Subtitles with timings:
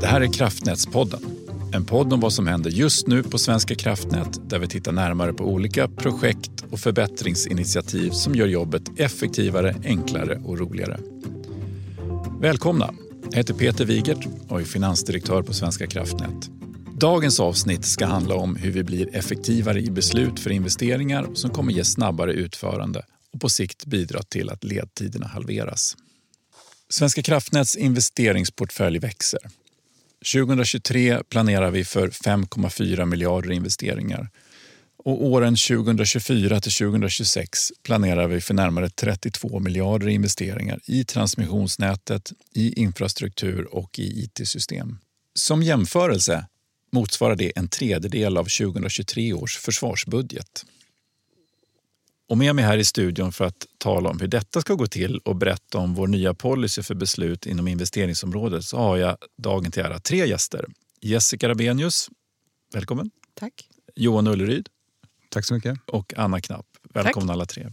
[0.00, 1.20] Det här är Kraftnätspodden.
[1.72, 5.32] En podd om vad som händer just nu på Svenska kraftnät där vi tittar närmare
[5.32, 11.00] på olika projekt och förbättringsinitiativ som gör jobbet effektivare, enklare och roligare.
[12.40, 12.94] Välkomna!
[13.30, 16.50] Jag heter Peter Wigert och är finansdirektör på Svenska kraftnät.
[17.00, 21.72] Dagens avsnitt ska handla om hur vi blir effektivare i beslut för investeringar som kommer
[21.72, 23.02] ge snabbare utförande
[23.32, 25.96] och på sikt bidra till att ledtiderna halveras.
[26.88, 29.40] Svenska kraftnäts investeringsportfölj växer.
[30.32, 34.30] 2023 planerar vi för 5,4 miljarder i investeringar
[35.04, 42.32] och åren 2024 till 2026 planerar vi för närmare 32 miljarder i investeringar i transmissionsnätet,
[42.54, 44.98] i infrastruktur och i it-system.
[45.34, 46.46] Som jämförelse
[46.92, 50.64] motsvarar det en tredjedel av 2023 års försvarsbudget.
[52.28, 55.18] Och med mig här i studion för att tala om hur detta ska gå till
[55.18, 59.82] och berätta om vår nya policy för beslut inom investeringsområdet så har jag dagen till
[59.82, 60.66] ära tre gäster.
[61.00, 62.10] Jessica Rabenius,
[62.72, 63.10] välkommen.
[63.34, 63.68] Tack.
[63.96, 64.68] Johan Ulleryd.
[65.28, 65.78] Tack så mycket.
[65.86, 66.66] Och Anna Knapp.
[66.94, 67.34] Välkomna Tack.
[67.34, 67.70] alla tre.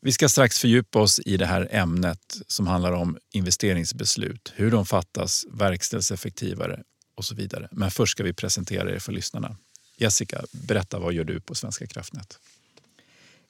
[0.00, 4.86] Vi ska strax fördjupa oss i det här ämnet som handlar om investeringsbeslut, hur de
[4.86, 6.82] fattas, verkställs effektivare
[7.14, 7.68] och så vidare.
[7.72, 9.56] Men först ska vi presentera er för lyssnarna.
[9.96, 12.38] Jessica, berätta vad gör du på Svenska kraftnät?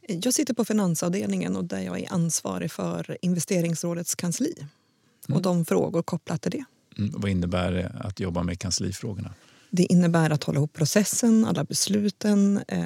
[0.09, 4.55] Jag sitter på finansavdelningen och där jag är ansvarig för investeringsrådets kansli
[5.25, 5.43] och mm.
[5.43, 6.65] de frågor kopplat till det.
[6.99, 7.13] Mm.
[7.17, 9.35] Vad innebär det att jobba med kanslifrågorna?
[9.71, 12.85] Det innebär att hålla ihop processen, alla besluten, eh,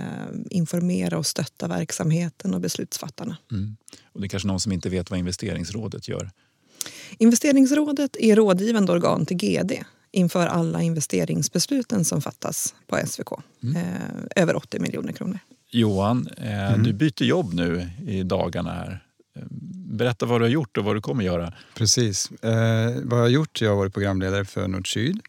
[0.50, 3.36] informera och stötta verksamheten och beslutsfattarna.
[3.50, 3.76] Mm.
[4.12, 6.30] Och det är kanske någon som inte vet vad investeringsrådet gör?
[7.18, 9.72] Investeringsrådet är rådgivande organ till GD
[10.12, 13.28] inför alla investeringsbesluten som fattas på SVK.
[13.62, 13.76] Mm.
[13.76, 15.38] Eh, över 80 miljoner kronor.
[15.70, 16.82] Johan, eh, mm.
[16.82, 18.72] du byter jobb nu i dagarna.
[18.72, 19.04] här.
[19.74, 21.52] Berätta vad du har gjort och vad du kommer göra.
[21.74, 22.30] Precis.
[22.30, 23.60] Eh, vad jag har gjort?
[23.60, 25.20] Jag har varit programledare för Nord-Syd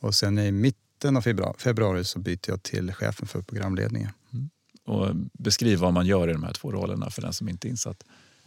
[0.00, 4.10] och sen i mitten av februari, februari så byter jag till chefen för programledningen.
[4.32, 4.50] Mm.
[4.86, 7.70] Och beskriv vad man gör i de här två rollerna för den som inte är
[7.70, 8.04] insatt.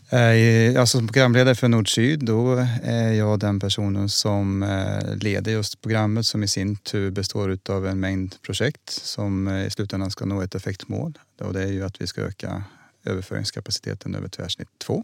[0.10, 5.82] Eh, alltså som programledare för Nord-Syd då är jag den personen som eh, leder just
[5.82, 10.26] programmet som i sin tur består av en mängd projekt som eh, i slutändan ska
[10.26, 11.18] nå ett effektmål.
[11.42, 12.64] Och det är ju att vi ska öka
[13.06, 15.04] överföringskapaciteten över tvärsnitt 2.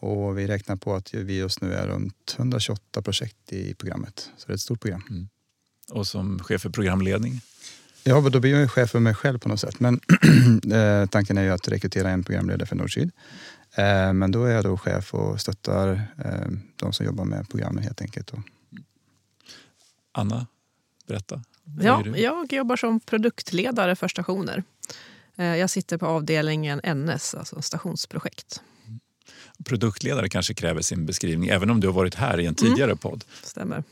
[0.00, 4.30] Och vi räknar på att vi just nu är runt 128 projekt i programmet.
[4.36, 5.02] Så det är ett stort program.
[5.10, 5.28] Mm.
[5.90, 7.40] Och som chef för programledning?
[8.04, 9.80] Ja, då blir jag chef för mig själv på något sätt.
[9.80, 10.00] Men
[11.08, 13.10] tanken är ju att rekrytera en programledare för Nord-Syd.
[13.74, 17.84] Eh, men då är jag då chef och stöttar eh, de som jobbar med programmen
[17.84, 18.32] helt enkelt.
[20.12, 20.46] Anna,
[21.06, 21.42] berätta.
[21.80, 24.64] Ja, jag jobbar som produktledare för stationer.
[25.36, 28.62] Eh, jag sitter på avdelningen NS, alltså stationsprojekt.
[29.64, 32.98] Produktledare kanske kräver sin beskrivning, även om du har varit här i en tidigare mm.
[32.98, 33.24] podd.
[33.42, 33.84] Stämmer.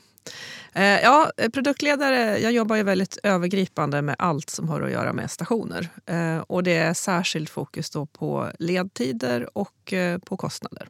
[0.73, 5.31] Eh, ja, produktledare, jag jobbar ju väldigt övergripande med allt som har att göra med
[5.31, 5.89] stationer.
[6.07, 10.89] Eh, och det är särskilt fokus då på ledtider och eh, på kostnader.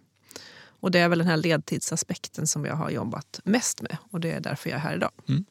[0.80, 4.32] Och det är väl den här ledtidsaspekten som jag har jobbat mest med och det
[4.32, 5.10] är därför jag är här idag.
[5.28, 5.44] Mm.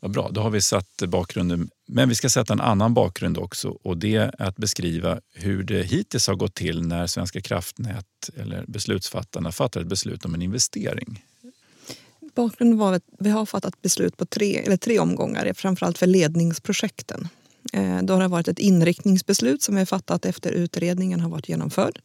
[0.00, 1.70] Vad bra, då har vi satt bakgrunden.
[1.88, 5.82] Men vi ska sätta en annan bakgrund också och det är att beskriva hur det
[5.82, 11.24] hittills har gått till när Svenska kraftnät eller beslutsfattarna fattar ett beslut om en investering.
[12.36, 17.28] Bakgrunden var att vi har fattat beslut på tre, eller tre omgångar, framförallt för ledningsprojekten.
[17.72, 21.48] Eh, då har det varit ett inriktningsbeslut som vi har fattat efter utredningen har varit
[21.48, 22.00] genomförd.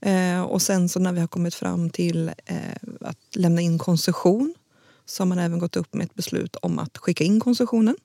[0.00, 2.56] Eh, och sen så när vi har kommit fram till eh,
[3.00, 4.54] att lämna in koncession
[5.06, 7.96] så har man även gått upp med ett beslut om att skicka in koncessionen.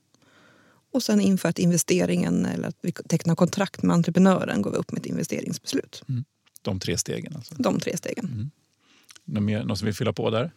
[0.94, 5.00] Och sen infört investeringen eller att vi tecknar kontrakt med entreprenören går vi upp med
[5.00, 6.04] ett investeringsbeslut.
[6.10, 6.24] Mm.
[6.62, 7.56] De tre stegen alltså?
[7.58, 8.26] De tre stegen.
[8.26, 8.52] Mm.
[9.26, 10.52] Någon, mer, någon som vill fylla på där?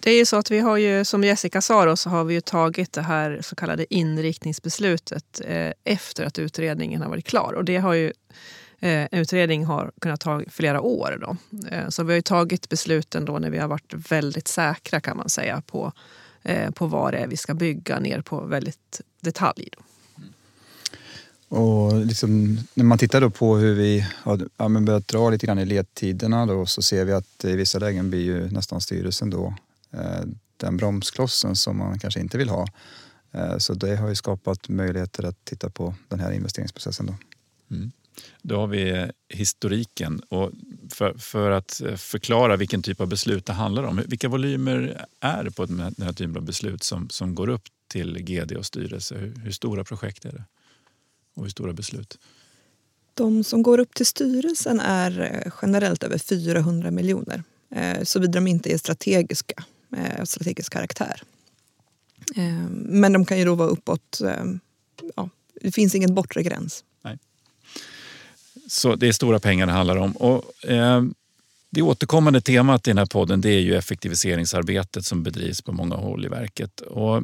[0.00, 2.34] Det är ju så att vi har ju, som Jessica sa, då, så har vi
[2.34, 7.52] ju tagit det här så kallade inriktningsbeslutet eh, efter att utredningen har varit klar.
[7.52, 8.06] Och det har ju,
[8.80, 11.18] eh, en utredning har kunnat ta flera år.
[11.20, 11.36] Då.
[11.68, 15.16] Eh, så vi har ju tagit besluten då när vi har varit väldigt säkra kan
[15.16, 15.92] man säga på,
[16.42, 19.68] eh, på vad det är vi ska bygga ner på väldigt detalj.
[19.72, 19.82] Då.
[21.48, 25.58] Och liksom, när man tittar då på hur vi har ja, börjat dra lite grann
[25.58, 29.54] i ledtiderna då, så ser vi att i vissa lägen blir ju nästan styrelsen då
[30.56, 32.66] den bromsklossen som man kanske inte vill ha.
[33.32, 37.06] Eh, så det har ju skapat möjligheter att titta på den här investeringsprocessen.
[37.06, 37.14] Då.
[37.76, 37.92] Mm.
[38.42, 40.20] Då har vi historiken.
[40.28, 40.50] Och
[40.92, 44.02] för, för, att förklara vilken typ av beslut det handlar om.
[44.06, 48.18] Vilka volymer är det på den här typen av beslut som, som går upp till
[48.18, 49.14] GD och styrelse?
[49.14, 50.44] Hur, hur stora projekt är det?
[51.34, 52.18] Och hur stora beslut?
[53.14, 57.42] De som går upp till styrelsen är eh, generellt över 400 miljoner.
[58.02, 59.64] Såvida de inte är strategiska
[59.96, 61.22] Eh, strategisk karaktär.
[62.36, 64.44] Eh, men de kan ju då vara uppåt, eh,
[65.16, 65.28] ja,
[65.60, 66.84] det finns ingen bortre gräns.
[67.02, 67.18] Nej.
[68.68, 70.12] Så det är stora pengar det handlar om.
[70.12, 71.04] Och, eh,
[71.70, 75.94] det återkommande temat i den här podden det är ju effektiviseringsarbetet som bedrivs på många
[75.94, 76.80] håll i verket.
[76.80, 77.22] Och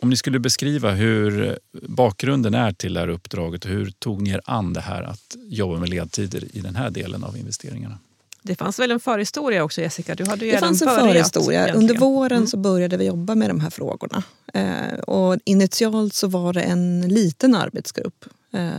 [0.00, 4.30] om ni skulle beskriva hur bakgrunden är till det här uppdraget och hur tog ni
[4.30, 7.98] er an det här att jobba med ledtider i den här delen av investeringarna?
[8.42, 10.14] Det fanns väl en förhistoria också Jessica?
[10.14, 11.60] Du hade ju det fanns en börjat, förhistoria.
[11.62, 11.82] egentligen.
[11.90, 12.46] Under våren Mm.
[12.46, 14.22] så började vi jobba med de här frågorna.
[14.54, 18.70] Eh, och initialt så var det en liten arbetsgrupp eh,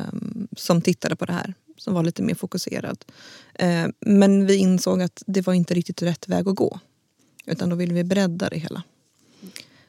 [0.57, 1.53] som tittade på det här.
[1.77, 3.05] Som var lite mer fokuserad.
[3.53, 6.79] Eh, men vi insåg att det var inte riktigt rätt väg att gå.
[7.45, 8.83] Utan då ville vi bredda det hela.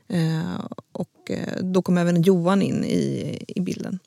[0.08, 3.99] Eh, och eh, då kom även Johan in i, i bilden.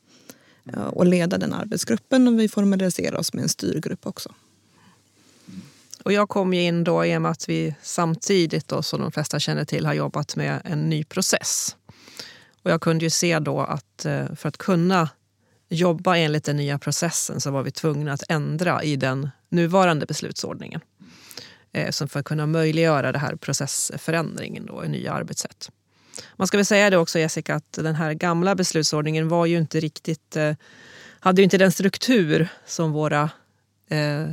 [0.74, 4.34] Eh, och leda den arbetsgruppen och vi formaliserade oss med en styrgrupp också.
[6.04, 9.12] Och jag kom ju in då i och med att vi samtidigt, då, som de
[9.12, 11.76] flesta känner till, har jobbat med en ny process.
[12.64, 15.10] Och jag kunde ju se då att eh, för att kunna
[15.70, 20.82] jobba enligt den nya processen så var vi tvungna att ändra i den nuvarande beslutsordningen.
[21.72, 25.72] Eh, som för att kunna möjliggöra den här processförändringen då, i nya arbetssätt.
[26.36, 29.80] Man ska väl säga det också Jessica att den här gamla beslutsordningen var ju inte
[29.80, 30.56] riktigt, eh,
[31.20, 33.30] hade ju inte den struktur som våra
[33.90, 34.28] eh,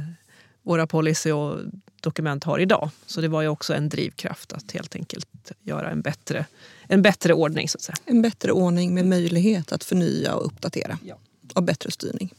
[0.62, 1.58] våra policy och
[2.00, 2.90] dokument har idag.
[3.06, 6.46] Så det var ju också en drivkraft att helt enkelt göra en bättre,
[6.82, 7.68] en bättre ordning.
[7.68, 7.96] så att säga.
[8.04, 10.98] En bättre ordning med möjlighet att förnya och uppdatera.
[11.04, 11.14] Ja.
[11.54, 12.34] Och bättre styrning.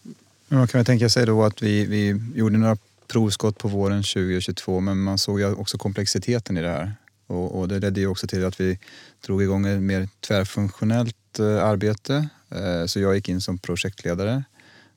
[0.47, 2.77] Men man kan väl tänka sig då att vi, vi gjorde några
[3.07, 6.93] provskott på våren 2022 men man såg ju också komplexiteten i det här.
[7.27, 8.79] Och, och det ledde ju också till att vi
[9.25, 12.29] drog igång ett mer tvärfunktionellt eh, arbete.
[12.49, 14.43] Eh, så jag gick in som projektledare.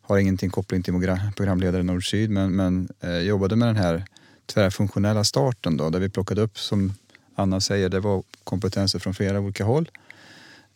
[0.06, 0.94] Har ingenting koppling till
[1.36, 4.04] programledare Nord-Syd men, men eh, jobbade med den här
[4.46, 6.92] tvärfunktionella starten då där vi plockade upp som
[7.34, 9.90] Anna säger, det var kompetenser från flera olika håll.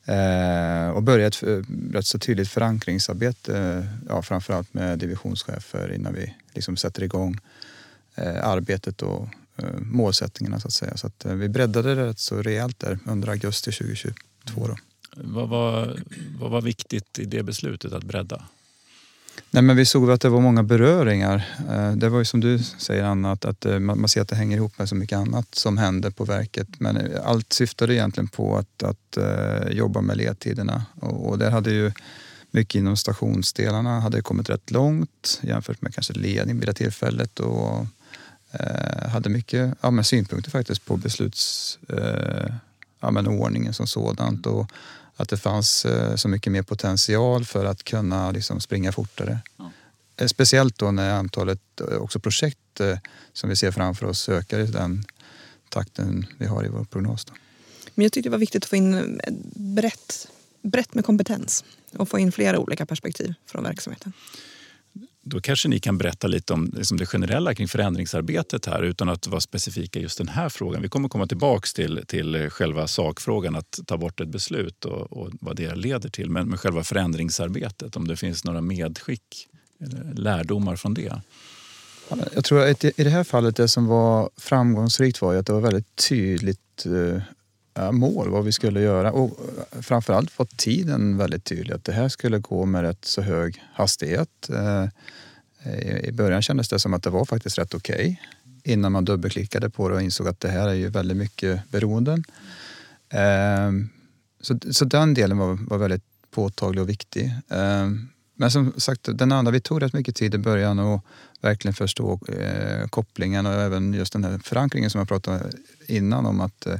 [0.04, 6.14] Eh, och började ett eh, rätt så tydligt förankringsarbete, eh, ja, framförallt med divisionschefer innan
[6.14, 7.38] vi liksom sätter igång
[8.14, 10.96] eh, arbetet och eh, målsättningarna så att säga.
[10.96, 14.14] Så att, eh, vi breddade det rätt så rejält där under augusti 2022.
[14.54, 14.76] Då.
[15.16, 16.02] Vad var,
[16.40, 18.44] vad var viktigt i det beslutet att bredda?
[19.50, 21.48] Nej, men vi såg att det var många beröringar.
[21.70, 24.36] Eh, det var ju som du säger Anna, att, att eh, man ser att det
[24.36, 26.68] hänger ihop med så mycket annat som händer på verket.
[26.78, 29.18] Men eh, allt syftade egentligen på att, att
[29.70, 30.86] jobba med ledtiderna.
[31.00, 31.92] Och, och där hade ju
[32.50, 37.40] mycket inom stationsdelarna hade kommit rätt långt jämfört med kanske ledning vid det tillfället.
[37.40, 37.86] Och,
[38.52, 42.54] eh, hade mycket ja, men synpunkter faktiskt på beslutsordningen eh,
[43.00, 44.46] ja, men ordningen som sådant.
[44.46, 44.70] Och,
[45.18, 49.38] att det fanns eh, så mycket mer potential för att kunna liksom, springa fortare.
[49.56, 49.70] Ja.
[50.16, 52.58] Eh, Speciellt då när antalet eh, också projekt
[53.32, 55.04] som vi ser framför oss ökar i den
[55.68, 57.24] takten vi har i vår prognos.
[57.24, 57.32] Då.
[57.94, 60.28] Men jag tyckte det var viktigt att få in ett brett,
[60.62, 64.12] brett med kompetens och få in flera olika perspektiv från verksamheten.
[65.30, 69.26] Då kanske ni kan berätta lite om liksom det generella kring förändringsarbetet här utan att
[69.26, 70.82] vara specifika just den här frågan.
[70.82, 75.30] Vi kommer komma tillbaks till, till själva sakfrågan att ta bort ett beslut och, och
[75.40, 76.30] vad det leder till.
[76.30, 79.48] Men med själva förändringsarbetet, om det finns några medskick
[79.80, 81.20] eller lärdomar från det.
[82.34, 85.60] Jag tror att i det här fallet det som var framgångsrikt var att det var
[85.60, 87.22] väldigt tydligt eh,
[87.78, 89.38] Eh, mål vad vi skulle göra och
[89.72, 93.62] eh, framförallt var tiden väldigt tydlig att det här skulle gå med rätt så hög
[93.72, 94.50] hastighet.
[94.50, 94.84] Eh,
[96.08, 98.22] I- början kändes det som att det var faktiskt rätt okej
[98.64, 102.24] innan man dubbelklickade på det och insåg att det här är ju väldigt mycket beroenden.
[103.10, 103.88] Ehm,
[104.40, 107.34] så, så den delen var, var väldigt påtaglig och viktig.
[107.50, 111.04] Ehm, men som sagt, den andra, vi tog rätt mycket tid i början och
[111.40, 115.50] verkligen förstå eh, kopplingen och även just den här förankringen som jag pratade
[115.86, 116.78] innan om att, eh,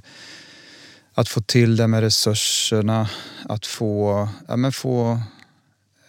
[1.18, 3.10] att få till det med resurserna,
[3.44, 5.20] att få, ja, men få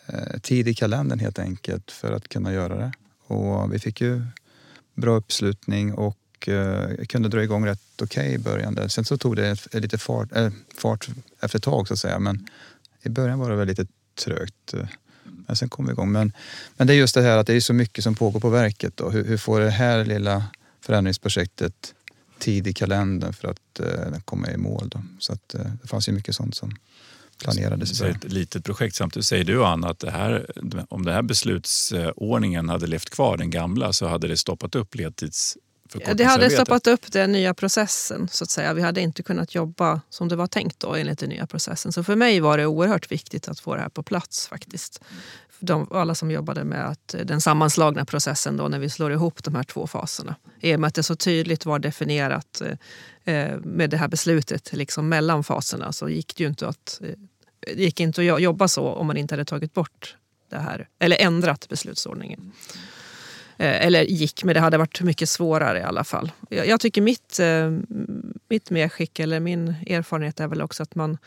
[0.06, 2.92] eh, tid i kalendern helt enkelt för att kunna göra det.
[3.28, 4.22] Och vi fick ju
[4.96, 8.75] bra uppslutning och eh, kunde dra igång rätt okej i början.
[8.75, 8.88] Där.
[8.88, 11.08] Sen så tog det lite fart, äh, fart
[11.42, 12.48] efter ett tag så att säga men
[13.01, 13.86] i början var det väl lite
[14.24, 14.74] trögt.
[15.24, 16.12] Men sen kom vi igång.
[16.12, 16.34] Men,
[16.78, 18.98] men det är just det här att det är så mycket som pågår på verket.
[18.98, 19.10] Då.
[19.10, 20.46] Hur, hur får det här lilla
[20.82, 21.94] förändringsprojektet
[22.39, 24.89] tid i kalendern för att eh, komma i mål?
[24.89, 25.01] Då?
[25.19, 26.72] Så att, eh, det fanns ju mycket sånt som
[27.38, 27.98] planerades.
[27.98, 28.96] Så ett litet projekt.
[28.96, 30.51] Samtidigt säger du Anna att det här,
[30.89, 34.98] om den här beslutsordningen hade levt kvar, den gamla, så hade det stoppat upp Det
[34.98, 36.27] ledtidsförkortningsarbetet.
[36.27, 38.27] hade stoppat upp den nya processen.
[38.31, 38.74] så att säga.
[38.74, 41.91] Vi hade inte kunnat jobba som det var tänkt då, enligt den nya processen.
[41.91, 44.48] Så för mig var det oerhört viktigt att få det här på plats.
[44.48, 45.01] faktiskt
[45.60, 49.44] de, alla som jobbade med att, eh, den sammanslagna processen då när vi slår ihop
[49.44, 50.36] de här två faserna.
[50.60, 54.74] I och med att det så tydligt var definierat eh, eh med det här beslutet
[54.74, 58.88] liksom mellan faserna så gick det ju inte att, eh, gick inte att jobba så
[58.88, 60.16] om man inte hade tagit bort
[60.50, 62.51] det här, eller ändrat beslutsordningen.
[63.58, 66.32] Eh, eller gick, men det hade varit mycket svårare i alla fall.
[66.50, 67.72] Jag, jag tycker mitt, eh,
[68.50, 71.18] mitt medskick, eller min erfarenhet är väl också att man Eh,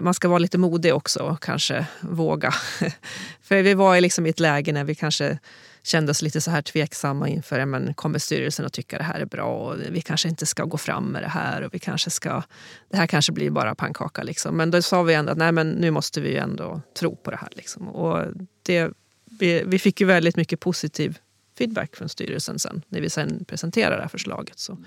[0.00, 2.54] man ska vara lite modig också och kanske våga.
[3.42, 5.38] För vi var liksom i ett läge när vi kanske
[5.82, 9.26] kände oss lite så här tveksamma inför, men kommer styrelsen att tycka det här är
[9.26, 12.42] bra och vi kanske inte ska gå fram med det här och vi kanske ska,
[12.88, 14.56] det här kanske blir bara pannkaka liksom.
[14.56, 17.36] Men då sa vi ändå att nej men nu måste vi ändå tro på det
[17.36, 17.88] här liksom.
[17.88, 18.26] Och
[18.62, 18.90] det,
[19.24, 21.18] vi, vi fick ju väldigt mycket positiv
[21.58, 24.58] feedback från styrelsen sen när vi sen presenterade det här förslaget.
[24.58, 24.78] Så,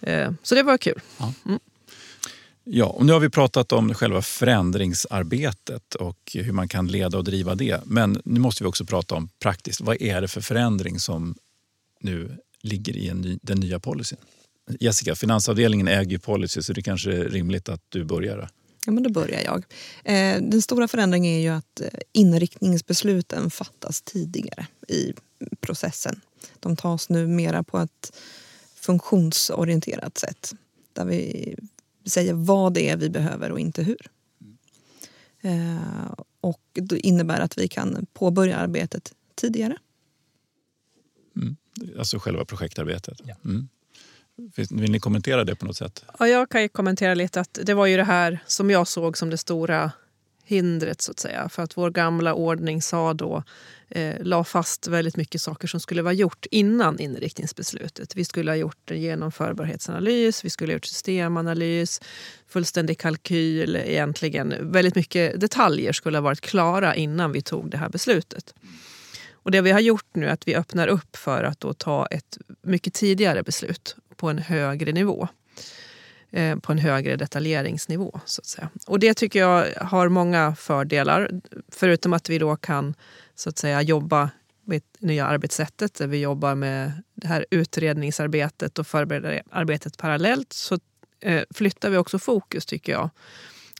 [0.00, 1.00] eh, så det var kul.
[1.44, 1.60] Mm.
[2.64, 7.24] Ja, och nu har vi pratat om själva förändringsarbetet och hur man kan leda och
[7.24, 7.80] driva det.
[7.84, 9.80] Men nu måste vi också prata om praktiskt.
[9.80, 11.34] Vad är det för förändring som
[12.00, 14.18] nu ligger i ny, den nya policyn?
[14.80, 18.48] Jessica, finansavdelningen äger policy så det kanske är rimligt att du börjar.
[18.86, 19.64] Ja, men då börjar jag.
[20.04, 25.12] Eh, den stora förändringen är ju att eh, inriktningsbesluten fattas tidigare i
[25.60, 26.20] processen.
[26.60, 28.12] De tas nu mera på ett
[28.74, 30.54] funktionsorienterat sätt
[30.92, 31.56] där vi
[32.06, 34.10] säger vad det är vi behöver och inte hur.
[35.40, 39.76] Eh, och det innebär att vi kan påbörja arbetet tidigare.
[41.36, 41.56] Mm.
[41.98, 43.20] Alltså själva projektarbetet?
[43.24, 43.34] Ja.
[43.44, 43.68] Mm.
[44.70, 46.04] Vill ni kommentera det på något sätt?
[46.18, 49.30] Ja, jag kan kommentera lite att det var ju det här som jag såg som
[49.30, 49.92] det stora
[50.44, 51.48] hindret så att säga.
[51.48, 53.42] För att vår gamla ordning sa då,
[53.94, 58.16] eh, la fast väldigt mycket saker som skulle vara gjort innan inriktningsbeslutet.
[58.16, 62.00] Vi skulle ha gjort en genomförbarhetsanalys, vi skulle ha gjort systemanalys,
[62.48, 67.88] fullständig kalkyl, egentligen väldigt mycket detaljer skulle ha varit klara innan vi tog det här
[67.88, 68.54] beslutet.
[69.32, 72.06] Och det vi har gjort nu är att vi öppnar upp för att då ta
[72.06, 75.28] ett mycket tidigare beslut på en högre nivå.
[76.34, 78.20] Eh, på en högre detaljeringsnivå.
[78.24, 78.68] Så att säga.
[78.86, 81.30] Och det tycker jag har många fördelar.
[81.68, 82.94] Förutom att vi då kan
[83.34, 84.30] så att säga, jobba
[84.64, 90.78] med det nya arbetssättet där vi jobbar med det här utredningsarbetet och förberedararbetet parallellt så
[91.20, 93.10] eh, flyttar vi också fokus tycker jag.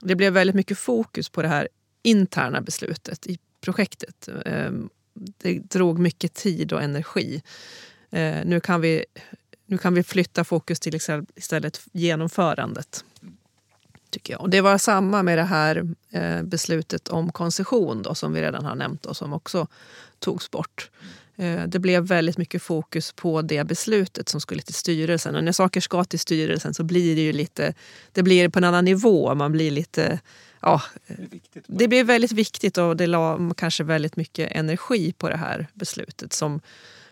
[0.00, 1.68] Det blev väldigt mycket fokus på det här
[2.02, 4.28] interna beslutet i projektet.
[4.46, 4.70] Eh,
[5.14, 7.42] det drog mycket tid och energi.
[8.10, 9.04] Eh, nu kan vi
[9.66, 10.98] nu kan vi flytta fokus till
[11.34, 13.04] istället genomförandet.
[14.14, 14.40] Tycker jag.
[14.40, 18.64] Och det var samma med det här eh, beslutet om koncession då, som vi redan
[18.64, 19.66] har nämnt och som också
[20.18, 20.90] togs bort.
[21.36, 25.36] Eh, det blev väldigt mycket fokus på det beslutet som skulle till styrelsen.
[25.36, 27.74] Och när saker ska till styrelsen så blir det ju lite,
[28.12, 29.34] det blir på en annan nivå.
[29.34, 30.20] Man blir lite,
[30.60, 30.82] ja,
[31.66, 36.32] det blir väldigt viktigt och det la kanske väldigt mycket energi på det här beslutet
[36.32, 36.60] som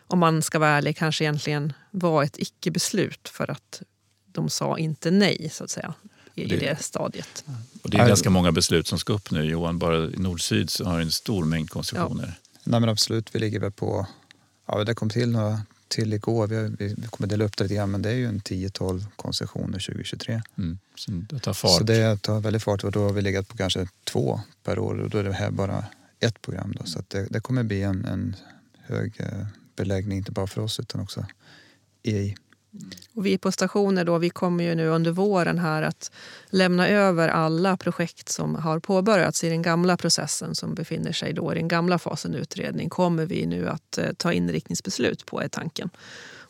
[0.06, 3.82] om man ska vara ärlig, kanske egentligen var ett icke-beslut för att
[4.26, 5.94] de sa inte nej, så att säga,
[6.34, 7.44] i det, det stadiet.
[7.82, 9.78] Och det är ganska många beslut som ska upp nu, Johan.
[9.78, 12.26] Bara i nord-syd så har en stor mängd koncessioner.
[12.26, 12.60] Ja.
[12.64, 14.06] Nej, men absolut, vi ligger väl på...
[14.66, 16.46] Ja, det kom till några till igår.
[16.46, 19.04] Vi, vi, vi kommer dela upp det lite grann, men det är ju en 10-12
[19.16, 20.42] koncessioner 2023.
[20.58, 20.78] Mm.
[20.94, 21.78] Så det tar fart.
[21.78, 25.00] Så det tar väldigt fart och då har vi legat på kanske två per år
[25.00, 25.84] och då är det här bara
[26.20, 26.74] ett program.
[26.80, 26.84] Då.
[26.84, 28.36] Så det, det, kommer bli en, en
[28.78, 29.46] hög eh,
[29.76, 31.26] beläggning, inte bara för oss utan också
[32.02, 32.36] EI.
[33.14, 36.10] Och vi på stationer då, vi kommer ju nu under våren här att
[36.50, 41.52] lämna över alla projekt som har påbörjats i den gamla processen som befinner sig då
[41.52, 45.90] i den gamla fasen utredning kommer vi nu att eh, ta inriktningsbeslut på är tanken.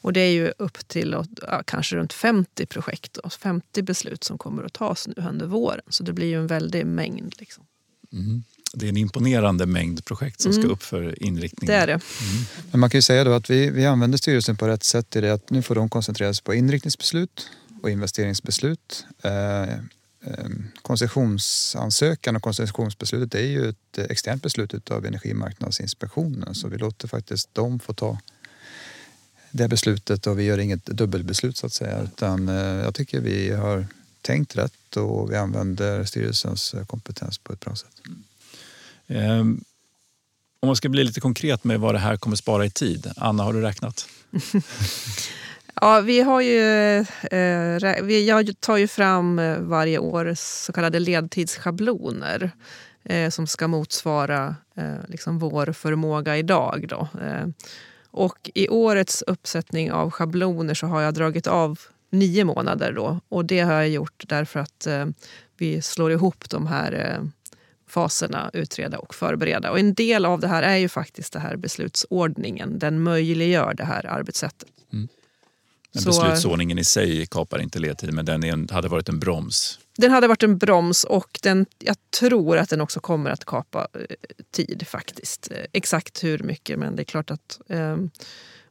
[0.02, 4.38] Och det är ju upp till ja, kanske runt 50 projekt, och 50 beslut som
[4.38, 5.84] kommer att tas nu under våren.
[5.88, 7.34] Så det blir ju en väldig mängd.
[7.38, 7.64] Liksom.
[8.12, 10.62] Mm det är en imponerande mängd projekt som mm.
[10.62, 11.66] ska upp för inriktning.
[11.66, 11.92] Det är det.
[11.92, 12.44] Mm.
[12.70, 15.20] Men man kan ju säga då att vi, vi använder styrelsen på rätt sätt i
[15.20, 17.50] det att nu får de koncentrera sig på inriktningsbeslut
[17.82, 19.06] och investeringsbeslut.
[19.22, 19.78] Eh, eh,
[20.82, 27.78] koncessionsansökan och koncessionsbeslutet är ju ett externt beslut av Energimarknadsinspektionen så vi låter faktiskt dem
[27.78, 28.18] få ta
[29.50, 33.50] det beslutet och vi gör inget dubbelbeslut så att säga utan eh, jag tycker vi
[33.50, 33.86] har
[34.22, 38.02] tänkt rätt och vi använder styrelsens kompetens på ett bra sätt.
[39.08, 39.60] Ehm,
[40.62, 43.12] om man ska bli lite konkret med vad det här kommer spara i tid.
[43.16, 44.08] Anna, har du räknat?
[45.80, 46.60] ja, vi har ju,
[47.30, 52.50] eh, jag tar ju fram eh, varje år så kallade ledtidsschabloner
[53.04, 54.56] eh, som ska motsvara
[55.08, 56.86] liksom vår förmåga idag.
[56.88, 57.08] Då.
[57.22, 57.54] Ehm,
[58.10, 61.80] och i årets uppsättning av schabloner så har jag dragit av
[62.10, 62.92] nio månader.
[62.92, 64.86] Då, och det har jag gjort därför att
[65.56, 67.20] vi slår ihop de här
[67.92, 69.70] faserna utreda och förbereda.
[69.70, 72.78] Och en del av det här är ju faktiskt det här beslutsordningen.
[72.78, 74.68] Den möjliggör det här arbetssättet.
[74.92, 75.08] Mm.
[75.94, 79.78] Men beslutsordningen i sig kapar inte ledtid, men den en, hade varit en broms.
[79.96, 83.88] Den hade varit en broms och den, jag tror att den också kommer att kapa
[83.94, 84.16] eh,
[84.50, 85.50] tid faktiskt.
[85.50, 87.96] Eh, Exakt hur mycket, men det är klart att eh,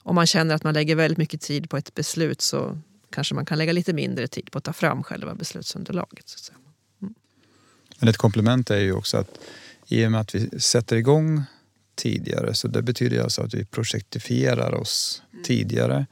[0.04, 2.78] om man känner att man lägger väldigt mycket tid på ett beslut så
[3.10, 6.30] kanske man kan lägga lite mindre tid på att ta fram själva beslutsunderlaget.
[6.30, 6.54] Så.
[8.02, 9.40] Men ett komplement är ju också att
[9.88, 11.44] i och med att vi sätter igång
[11.96, 16.06] tidigare så det betyder alltså att vi projektifierar oss tidigare.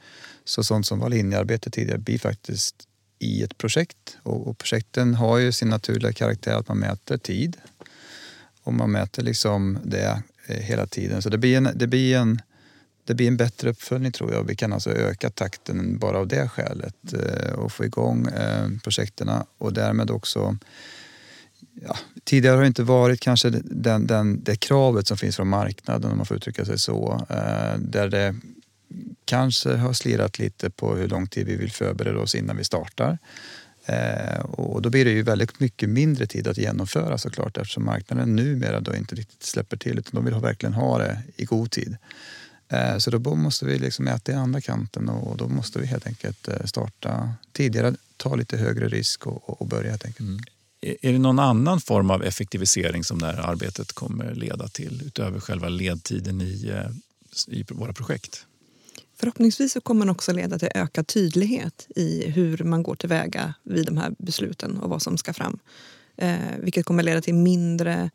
[0.45, 2.75] Så sånt som var linjearbete tidigare blir faktiskt
[3.19, 7.57] i ett projekt och, och projekten har ju sin naturliga karaktär att man mäter tid
[8.63, 11.21] och man mäter liksom det eh, hela tiden.
[11.21, 12.41] Så det blir en, det blir en,
[13.03, 14.43] det blir en bättre uppföljning tror jag.
[14.43, 19.29] Vi kan alltså öka takten bara av det skälet eh, och få igång eh, projekten
[19.57, 20.57] och därmed också
[21.81, 26.11] ja, tidigare har det inte varit kanske den, den, det kravet som finns från marknaden
[26.11, 27.25] om man får uttrycka sig så.
[27.29, 28.35] Eh, där det
[29.25, 33.17] kanske har slirat lite på hur lång tid vi vill förbereda oss innan vi startar.
[33.85, 38.35] Eh, och då blir det ju väldigt mycket mindre tid att genomföra såklart eftersom marknaden
[38.35, 41.71] numera då inte riktigt släpper till utan de vill ha, verkligen ha det i god
[41.71, 41.97] tid.
[42.69, 46.07] Eh, så då måste vi liksom äta i andra kanten och då måste vi helt
[46.07, 50.19] enkelt eh, starta tidigare, ta lite högre risk och, och- börja helt enkelt.
[50.29, 50.39] Mm
[50.81, 55.39] är det någon annan form av effektivisering som det här arbetet kommer leda till utöver
[55.39, 58.45] själva ledtiden i, eh, i våra projekt?
[59.15, 63.85] Förhoppningsvis så kommer den också leda till ökad tydlighet i hur man går tillväga vid
[63.85, 65.59] de här besluten och vad som ska fram.
[66.17, 68.09] Eh, vilket kommer leda till mindre,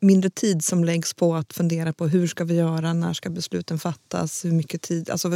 [0.00, 3.78] mindre tid som läggs på att fundera på hur ska vi göra, när ska besluten
[3.78, 5.30] fattas, hur mycket tid, alltså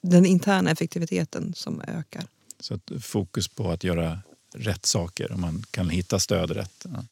[0.00, 2.24] den interna effektiviteten som ökar.
[2.60, 4.18] Så att fokus på att göra
[4.54, 6.84] rätt saker och man kan hitta stöd rätt.
[6.84, 7.04] Ja.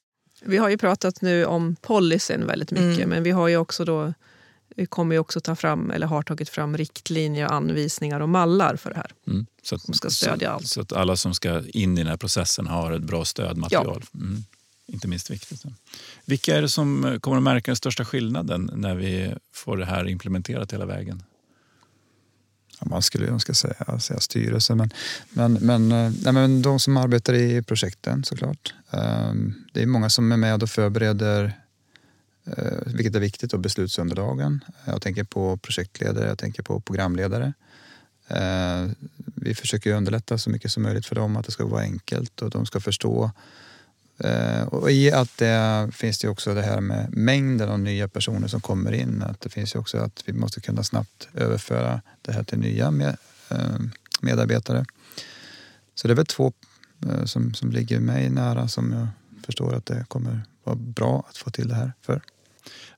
[0.42, 3.08] Vi har ju pratat nu om policyn väldigt mycket Mm.
[3.08, 4.12] men vi har ju också då
[4.76, 8.90] vi kommer ju också ta fram, eller har tagit fram riktlinjer, anvisningar och mallar för
[8.90, 9.10] det här.
[9.26, 9.46] Mm.
[9.62, 10.66] Så, att, Som ska stödja så, allt.
[10.68, 14.04] så att alla som ska in i den här processen har ett bra stödmaterial.
[14.14, 14.44] Mm.
[14.86, 15.62] Inte minst viktigt.
[16.24, 20.08] Vilka är det som kommer att märka den största skillnaden när vi får det här
[20.08, 21.22] implementerat hela vägen?
[22.84, 24.90] Man skulle önska säga, säga styrelse, men,
[25.30, 28.74] men, men, eh, nej, men de som arbetar i projekten såklart.
[28.90, 31.60] Ehm, det är många som är med och förbereder,
[32.44, 34.64] eh, vilket är viktigt, och beslutsunderlagen.
[34.84, 37.52] Jag tänker på projektledare, jag tänker på programledare.
[38.28, 42.42] Ehm, vi försöker underlätta så mycket som möjligt för dem, att det ska vara enkelt
[42.42, 43.30] och de ska förstå.
[44.18, 48.48] Eh, och i allt det finns det också det här med mängden av nya personer
[48.48, 49.22] som kommer in.
[49.22, 52.90] Att det finns ju också att vi måste kunna snabbt överföra det här till nya
[52.90, 53.16] med,
[53.50, 53.78] eh,
[54.20, 54.84] medarbetare.
[55.94, 56.52] Så det är väl två
[57.06, 59.08] eh, som, som ligger mig nära som jag
[59.46, 62.22] förstår att det kommer vara bra att få till det här för.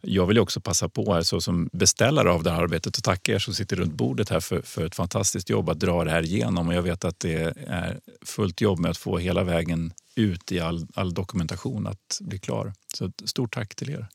[0.01, 3.33] Jag vill också passa på här så som beställare av det här arbetet och tacka
[3.33, 6.23] er som sitter runt bordet här för, för ett fantastiskt jobb att dra det här
[6.23, 6.69] igenom.
[6.69, 10.61] Och jag vet att det är fullt jobb med att få hela vägen ut i
[10.61, 12.73] all, all dokumentation att bli klar.
[12.95, 14.07] Så ett stort tack till er.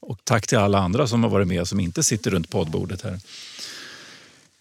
[0.00, 3.20] Och tack till alla andra som har varit med som inte sitter runt poddbordet här.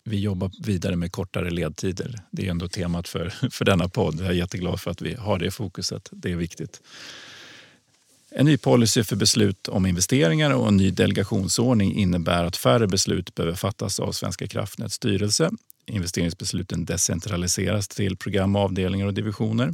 [0.04, 2.22] Vi jobbar vidare med kortare ledtider.
[2.32, 4.20] Det är ändå temat för, för denna podd.
[4.20, 6.10] Jag är jätteglad för att vi har det fokuset.
[6.12, 6.82] Det är viktigt.
[8.32, 13.36] En ny policy för beslut om investeringar och en ny delegationsordning innebär att färre beslut
[13.36, 15.52] behöver fattas av Svenska kraftnäts styrelse.
[15.86, 19.74] Investeringsbesluten decentraliseras till program, avdelningar och divisioner.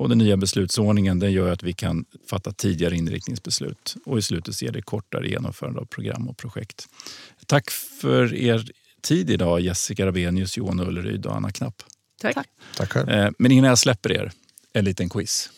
[0.00, 4.62] Och den nya beslutsordningen den gör att vi kan fatta tidigare inriktningsbeslut och i slutet
[4.62, 6.88] ger det kortare genomförande av program och projekt.
[7.46, 11.82] Tack för er tid idag Jessica Rabenius, Johan Ulleryd och Anna Knapp.
[12.20, 12.36] Tack.
[12.76, 12.96] Tack.
[12.96, 14.32] Eh, Men innan jag släpper er,
[14.72, 15.50] en liten quiz.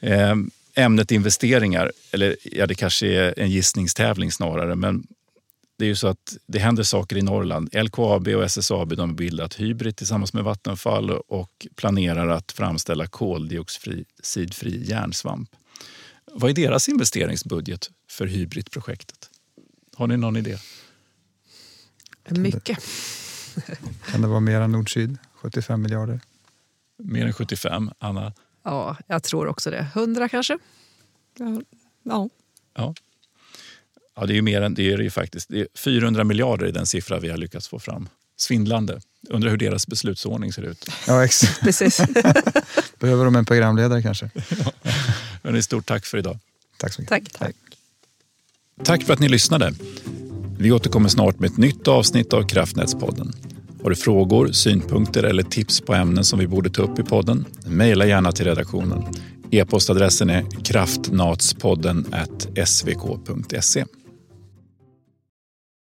[0.00, 0.34] Eh,
[0.74, 5.06] Ämnet investeringar, eller ja, det kanske är en gissningstävling snarare, men
[5.76, 7.74] det är ju så att det händer saker i Norrland.
[7.74, 14.84] LKAB och SSAB de har bildat Hybrid tillsammans med Vattenfall och planerar att framställa koldioxidfri
[14.84, 15.50] järnsvamp.
[16.32, 19.30] Vad är deras investeringsbudget för Hybrid-projektet?
[19.96, 20.58] Har ni någon idé?
[22.28, 22.78] Mycket.
[24.10, 25.18] Kan det vara mer än nord-syd?
[25.34, 26.20] 75 miljarder?
[26.98, 28.32] Mer än 75, Anna?
[28.62, 29.88] Ja, jag tror också det.
[29.94, 30.58] 100 kanske?
[32.02, 32.28] Ja,
[32.74, 32.94] ja.
[34.16, 34.22] Ja.
[34.22, 35.48] Ja, det är ju mer än det är det ju faktiskt.
[35.48, 38.08] Det är 400 miljarder i den siffra vi har lyckats få fram.
[38.36, 39.00] Svindlande.
[39.28, 40.90] Undrar hur deras beslutsordning ser ut.
[41.06, 41.60] Ja, exakt.
[41.64, 42.00] Precis.
[42.98, 44.30] Behöver de en programledare kanske?
[45.42, 46.38] Hörrni, stort tack för idag.
[46.76, 47.32] Tack så mycket.
[47.38, 47.56] Tack.
[48.84, 49.74] Tack för att ni lyssnade.
[50.58, 53.32] Vi återkommer snart med ett nytt avsnitt av Kraftnätspodden.
[53.82, 57.44] Har du frågor, synpunkter eller tips på ämnen som vi borde ta upp i podden?
[57.66, 59.04] Mejla gärna till redaktionen.
[59.50, 62.06] E-postadressen är kraftnatspodden
[62.66, 63.84] svk.se.